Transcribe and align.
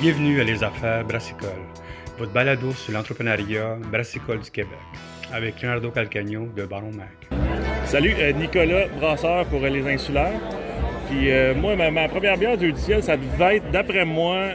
Bienvenue 0.00 0.40
à 0.40 0.44
Les 0.44 0.64
Affaires 0.64 1.04
Brassicole, 1.04 1.50
votre 2.16 2.32
balado 2.32 2.72
sur 2.72 2.94
l'entrepreneuriat 2.94 3.76
brassicole 3.92 4.40
du 4.40 4.50
Québec, 4.50 4.78
avec 5.30 5.60
Leonardo 5.60 5.90
Calcagno 5.90 6.46
de 6.56 6.64
Baron 6.64 6.92
Mac. 6.92 7.28
Salut, 7.84 8.14
euh, 8.18 8.32
Nicolas 8.32 8.88
Brasseur 8.98 9.44
pour 9.44 9.60
Les 9.60 9.86
Insulaires. 9.86 10.40
Puis 11.10 11.30
euh, 11.30 11.54
moi, 11.54 11.74
ma, 11.74 12.08
première 12.08 12.36
bière 12.36 12.56
du 12.56 12.72
ciel, 12.76 13.02
ça 13.02 13.16
devait 13.16 13.56
être, 13.56 13.70
d'après 13.72 14.04
moi, 14.04 14.50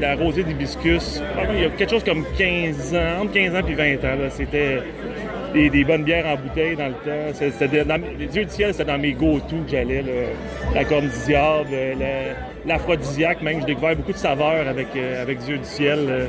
la 0.00 0.14
rosée 0.14 0.44
d'hibiscus. 0.44 1.20
Il 1.52 1.60
y 1.60 1.64
a 1.64 1.70
quelque 1.70 1.90
chose 1.90 2.04
comme 2.04 2.24
15 2.36 2.94
ans, 2.94 3.22
entre 3.22 3.32
15 3.32 3.54
ans 3.56 3.66
et 3.68 3.74
20 3.74 4.04
ans. 4.04 4.28
C'était 4.30 4.78
des, 5.52 5.84
bonnes 5.84 6.04
bières 6.04 6.26
en 6.26 6.36
bouteille 6.36 6.76
dans 6.76 6.86
le 6.86 6.92
temps. 6.92 7.34
C'était 7.34 7.84
les 8.18 8.26
dieux 8.26 8.44
du 8.44 8.50
ciel, 8.50 8.72
c'était 8.72 8.84
dans 8.84 8.98
mes 8.98 9.12
go-to 9.12 9.56
que 9.64 9.70
j'allais. 9.70 10.04
La 10.74 10.84
corne 10.84 11.08
du 11.08 11.24
diable, 11.26 11.74
l'aphrodisiaque 12.66 13.42
même. 13.42 13.60
J'ai 13.60 13.66
découvert 13.66 13.96
beaucoup 13.96 14.12
de 14.12 14.18
saveurs 14.18 14.68
avec, 14.68 14.88
euh, 14.96 15.22
avec 15.22 15.38
Dieu 15.38 15.58
du 15.58 15.64
ciel. 15.64 16.28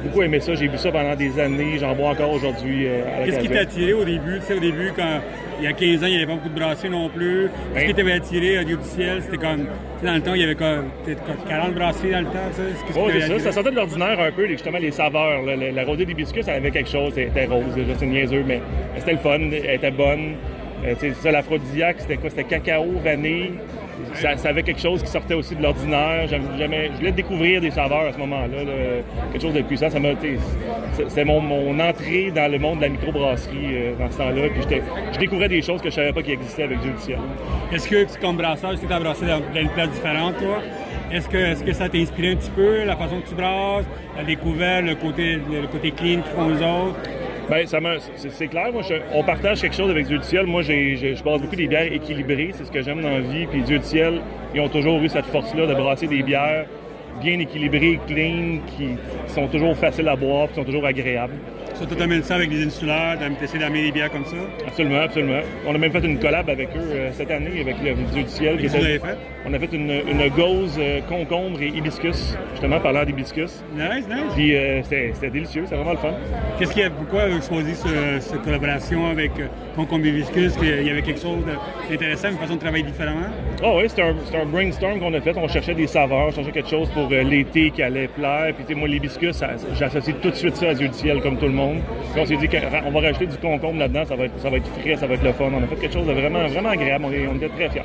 Euh, 0.00 0.08
beaucoup 0.08 0.22
aimé 0.22 0.40
ça. 0.40 0.54
J'ai 0.54 0.68
bu 0.68 0.78
ça 0.78 0.90
pendant 0.90 1.14
des 1.14 1.38
années. 1.38 1.78
J'en 1.78 1.94
bois 1.94 2.10
encore 2.10 2.32
aujourd'hui. 2.32 2.86
Euh, 2.86 3.02
Qu'est-ce 3.24 3.40
qui 3.40 3.48
t'a 3.48 3.60
attiré 3.60 3.92
au 3.92 4.04
début? 4.04 4.38
Tu 4.40 4.46
sais, 4.46 4.54
au 4.54 4.60
début, 4.60 4.92
quand 4.96 5.20
il 5.58 5.64
y 5.64 5.66
a 5.66 5.72
15 5.72 6.02
ans, 6.02 6.06
il 6.06 6.12
n'y 6.12 6.16
avait 6.16 6.26
pas 6.26 6.34
beaucoup 6.34 6.48
de 6.48 6.58
brasseries 6.58 6.90
non 6.90 7.08
plus. 7.08 7.50
Qu'est-ce 7.74 7.86
qui 7.86 7.94
t'avait 7.94 8.12
attiré 8.12 8.58
à 8.58 8.64
Dieu 8.64 8.76
du 8.76 8.84
ciel? 8.84 9.22
C'était 9.22 9.36
comme, 9.36 9.66
dans 10.02 10.14
le 10.14 10.20
temps, 10.20 10.34
il 10.34 10.40
y 10.40 10.44
avait 10.44 10.54
comme, 10.54 10.90
40 11.48 11.74
brasseries 11.74 12.12
dans 12.12 12.20
le 12.20 12.26
temps, 12.26 12.50
tu 12.54 12.62
sais. 12.62 12.98
Oh, 12.98 13.08
c'est 13.12 13.20
ça. 13.20 13.38
Ça 13.38 13.52
sortait 13.52 13.70
de 13.70 13.76
l'ordinaire 13.76 14.18
un 14.20 14.32
peu, 14.32 14.46
justement, 14.46 14.78
les 14.78 14.90
saveurs. 14.90 15.42
La, 15.42 15.84
rosée 15.84 16.06
d'hibiscus, 16.06 16.44
ça 16.44 16.52
avait 16.52 16.70
quelque 16.70 16.90
chose. 16.90 17.12
C'était 17.14 17.46
rose, 17.46 17.64
c'est 17.98 18.06
niaiseux, 18.06 18.44
mais 18.46 18.60
c'était 18.96 19.12
le 19.12 19.18
fun. 19.18 19.38
Elle 19.38 19.74
était 19.74 19.90
bonne. 19.90 20.34
Euh, 20.84 20.94
c'est 20.98 21.14
ça, 21.14 21.30
l'aphrodisiaque, 21.30 21.96
c'était 21.98 22.16
quoi? 22.16 22.30
C'était 22.30 22.44
cacao, 22.44 22.86
vanille. 23.04 23.52
Ça, 24.14 24.48
avait 24.48 24.62
quelque 24.62 24.80
chose 24.80 25.02
qui 25.02 25.08
sortait 25.08 25.34
aussi 25.34 25.54
de 25.54 25.62
l'ordinaire. 25.62 26.26
Je 26.28 26.36
voulais 26.96 27.12
découvrir 27.12 27.60
des 27.60 27.70
saveurs 27.70 28.08
à 28.08 28.12
ce 28.12 28.18
moment-là. 28.18 28.58
quelque 29.32 29.42
chose 29.42 29.54
de 29.54 29.62
puissant. 29.62 29.90
Ça 29.90 29.98
c'est 31.08 31.24
mon, 31.24 31.78
entrée 31.80 32.30
dans 32.30 32.50
le 32.50 32.58
monde 32.58 32.78
de 32.78 32.82
la 32.84 32.88
microbrasserie 32.90 33.56
euh, 33.72 33.92
dans 33.98 34.10
ce 34.10 34.18
temps-là. 34.18 34.48
Puis 34.48 34.78
je 35.12 35.18
découvrais 35.18 35.48
des 35.48 35.62
choses 35.62 35.80
que 35.80 35.90
je 35.90 35.94
savais 35.94 36.12
pas 36.12 36.22
qui 36.22 36.32
existaient 36.32 36.64
avec 36.64 36.78
Dieu. 36.80 36.92
Est-ce 37.72 37.88
que, 37.88 38.20
comme 38.20 38.36
brasseur, 38.36 38.72
tu 38.78 38.92
as 38.92 39.00
brassé 39.00 39.26
dans, 39.26 39.40
une 39.58 39.68
place 39.70 39.90
différente, 39.90 40.36
toi? 40.38 40.58
Est-ce 41.12 41.28
que, 41.28 41.36
est 41.36 41.64
que 41.64 41.72
ça 41.72 41.88
t'a 41.88 41.98
inspiré 41.98 42.32
un 42.32 42.36
petit 42.36 42.50
peu, 42.50 42.84
la 42.84 42.96
façon 42.96 43.20
que 43.20 43.28
tu 43.28 43.34
brasses, 43.34 43.86
la 44.16 44.24
découverte, 44.24 44.84
le 44.84 44.94
côté, 44.94 45.36
le 45.36 45.66
côté 45.66 45.90
clean 45.90 46.22
qu'ils 46.22 46.32
font 46.36 46.48
les 46.48 46.62
autres? 46.62 47.19
Bien, 47.48 47.64
c'est 48.16 48.48
clair. 48.48 48.72
Moi, 48.72 48.82
on 49.14 49.22
partage 49.24 49.60
quelque 49.60 49.76
chose 49.76 49.90
avec 49.90 50.06
Dieu 50.06 50.18
du 50.18 50.24
ciel. 50.24 50.46
Moi, 50.46 50.62
je 50.62 51.22
passe 51.22 51.40
beaucoup 51.40 51.56
des 51.56 51.66
bières 51.66 51.92
équilibrées. 51.92 52.50
C'est 52.54 52.64
ce 52.64 52.70
que 52.70 52.82
j'aime 52.82 53.00
dans 53.00 53.10
la 53.10 53.20
vie. 53.20 53.46
Puis 53.46 53.62
Dieu 53.62 53.78
du 53.78 53.84
ciel, 53.84 54.20
ils 54.54 54.60
ont 54.60 54.68
toujours 54.68 55.00
eu 55.00 55.08
cette 55.08 55.26
force-là 55.26 55.66
de 55.66 55.74
brasser 55.74 56.06
des 56.06 56.22
bières 56.22 56.66
bien 57.20 57.38
équilibrées, 57.38 57.98
clean, 58.06 58.60
qui, 58.66 58.96
sont 59.28 59.46
toujours 59.48 59.76
faciles 59.76 60.08
à 60.08 60.16
boire, 60.16 60.48
qui 60.48 60.54
sont 60.54 60.64
toujours 60.64 60.86
agréables. 60.86 61.34
Tu 61.88 62.02
amènes 62.02 62.22
ça 62.22 62.34
avec 62.34 62.50
les 62.50 62.66
insulaires, 62.66 63.16
essayé 63.42 63.58
d'amener 63.58 63.84
des 63.84 63.92
bières 63.92 64.10
comme 64.10 64.26
ça? 64.26 64.36
Absolument, 64.66 65.00
absolument. 65.00 65.40
On 65.66 65.74
a 65.74 65.78
même 65.78 65.90
fait 65.90 66.04
une 66.04 66.18
collab 66.18 66.50
avec 66.50 66.68
eux 66.76 66.80
euh, 66.92 67.10
cette 67.14 67.30
année, 67.30 67.58
avec 67.58 67.76
le 67.82 67.94
Dieu 68.12 68.22
du 68.22 68.28
ciel. 68.28 68.58
Qu'est-ce 68.58 68.74
que 68.74 68.78
vous 68.78 68.84
avez 68.84 68.98
fait? 68.98 69.16
On 69.46 69.54
a 69.54 69.58
fait 69.58 69.72
une, 69.72 69.90
une 69.90 70.28
gauze 70.28 70.76
euh, 70.78 71.00
concombre 71.08 71.62
et 71.62 71.68
hibiscus, 71.68 72.36
justement, 72.52 72.80
parlant 72.80 73.04
d'hibiscus. 73.04 73.64
Nice, 73.74 74.06
nice. 74.08 74.32
Puis 74.34 74.54
euh, 74.54 74.82
c'était 74.82 75.30
délicieux, 75.30 75.62
c'était 75.64 75.76
vraiment 75.76 75.92
le 75.92 75.98
fun. 75.98 76.12
Qu'est-ce 76.58 76.78
a, 76.78 76.90
pourquoi 76.90 77.22
avez 77.22 77.40
choisi 77.40 77.74
cette 77.74 78.42
collaboration 78.42 79.06
avec 79.06 79.32
concombre 79.74 80.04
et 80.04 80.10
hibiscus? 80.10 80.52
Il 80.60 80.86
y 80.86 80.90
avait 80.90 81.02
quelque 81.02 81.20
chose 81.20 81.42
d'intéressant, 81.88 82.28
une 82.28 82.38
façon 82.38 82.56
de 82.56 82.60
travailler 82.60 82.84
différemment? 82.84 83.28
Oh 83.62 83.78
oui, 83.78 83.88
c'était 83.88 84.02
un, 84.02 84.14
un, 84.38 84.44
brainstorm 84.44 85.00
qu'on 85.00 85.14
a 85.14 85.20
fait. 85.20 85.36
On 85.36 85.48
cherchait 85.48 85.74
des 85.74 85.86
saveurs, 85.86 86.28
on 86.28 86.30
cherchait 86.30 86.52
quelque 86.52 86.68
chose 86.70 86.90
pour 86.90 87.08
l'été 87.08 87.70
qui 87.70 87.82
allait 87.82 88.08
plaire. 88.08 88.52
Puis 88.54 88.74
moi, 88.74 88.86
l'hibiscus, 88.86 89.42
j'associe 89.78 90.14
tout 90.20 90.30
de 90.30 90.34
suite 90.34 90.56
ça 90.56 90.68
à 90.68 90.74
Dieu 90.74 90.88
du 90.88 90.94
ciel, 90.94 91.20
comme 91.22 91.38
tout 91.38 91.46
le 91.46 91.52
monde 91.52 91.69
on 92.16 92.26
s'est 92.26 92.36
dit 92.36 92.48
qu'on 92.48 92.90
va 92.90 93.00
rajouter 93.00 93.26
du 93.26 93.36
concombre 93.36 93.78
là-dedans, 93.78 94.04
ça 94.04 94.16
va, 94.16 94.24
être, 94.24 94.38
ça 94.38 94.50
va 94.50 94.56
être 94.56 94.68
frais, 94.68 94.96
ça 94.96 95.06
va 95.06 95.14
être 95.14 95.24
le 95.24 95.32
fun. 95.32 95.50
On 95.52 95.62
a 95.62 95.66
fait 95.66 95.76
quelque 95.76 95.94
chose 95.94 96.06
de 96.06 96.12
vraiment, 96.12 96.46
vraiment 96.46 96.70
agréable, 96.70 97.06
on, 97.06 97.36
était 97.36 97.48
très 97.48 97.68
fiers. 97.68 97.82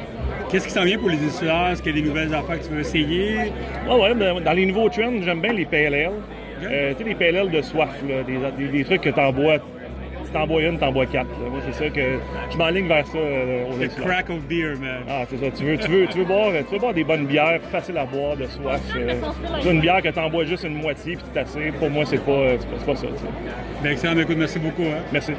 Qu'est-ce 0.50 0.68
qui 0.68 0.73
s'en 0.73 0.84
vient 0.84 0.97
pour 0.97 1.09
les 1.09 1.23
insulaires? 1.23 1.69
Est-ce 1.72 1.81
qu'il 1.81 1.95
y 1.95 2.00
a 2.00 2.01
des 2.01 2.07
nouvelles 2.07 2.34
affaires 2.34 2.59
que 2.59 2.66
tu 2.66 2.74
veux 2.74 2.81
essayer? 2.81 3.51
Ah 3.90 3.97
ouais, 3.97 4.13
ben, 4.13 4.40
dans 4.41 4.53
les 4.53 4.66
nouveaux 4.66 4.90
trends, 4.90 5.22
j'aime 5.22 5.41
bien 5.41 5.53
les 5.53 5.66
PLL. 5.66 6.12
Euh, 6.63 6.94
tu 6.94 7.03
sais, 7.03 7.09
les 7.09 7.16
PLL 7.16 7.50
de 7.50 7.62
soif, 7.62 7.90
des, 8.03 8.68
des, 8.68 8.84
trucs 8.85 9.01
que 9.01 9.09
tu 9.09 9.34
bois 9.34 9.57
t'en 10.31 10.47
bois 10.47 10.62
une, 10.62 10.78
t'en 10.78 10.91
bois 10.91 11.06
quatre. 11.06 11.28
Moi, 11.40 11.59
c'est 11.66 11.84
ça 11.86 11.90
que 11.90 12.19
je 12.52 12.58
m'enligne 12.58 12.88
vers 12.88 13.06
ça. 13.08 13.18
Euh, 13.18 13.66
Le 13.80 13.88
crack 13.88 14.30
of 14.30 14.41
beer, 14.47 14.75
man. 14.80 15.03
Ah, 15.09 15.24
c'est 15.30 15.38
ça. 15.38 15.52
Tu 15.56 15.63
veux, 15.63 15.78
tu, 15.78 15.90
veux, 15.90 16.08
tu, 16.08 16.19
veux 16.19 16.25
boire, 16.25 16.52
tu 16.68 16.74
veux 16.74 16.80
boire 16.80 16.94
des 16.94 17.03
bonnes 17.03 17.25
bières, 17.25 17.59
faciles 17.72 17.97
à 17.97 18.06
boire, 18.06 18.36
de 18.38 18.46
soif. 18.47 18.81
Euh, 18.96 19.72
une 19.72 19.81
bière 19.81 20.02
que 20.02 20.09
t'en 20.09 20.30
bois 20.30 20.46
juste 20.46 20.63
une 20.63 20.75
moitié, 20.75 21.16
puis 21.16 21.25
t'es 21.34 21.40
assez. 21.41 21.72
Pour 21.80 21.90
moi, 21.90 22.06
c'est 22.06 22.24
pas, 22.24 22.53
c'est 22.59 22.86
pas, 22.86 22.96
ça. 22.96 23.08
Ben, 23.84 23.91
excellent. 23.91 24.16
Ben, 24.16 24.22
écoute, 24.22 24.38
merci 24.38 24.59
beaucoup. 24.59 24.84
Hein. 24.84 25.02
Merci. 25.12 25.34